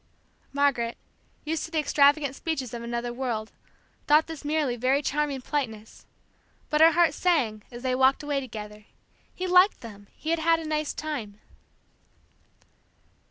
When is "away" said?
8.23-8.39